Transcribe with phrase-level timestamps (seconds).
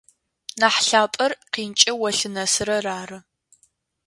[0.59, 3.19] Нахь лъапӏэр къинкӏэ узлъынэсырэр ары.